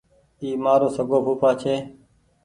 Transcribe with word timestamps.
اي 0.41 0.49
مآرو 0.63 0.87
سگو 0.95 1.17
ڦوڦآ 1.25 1.51
ڇي 1.61 1.75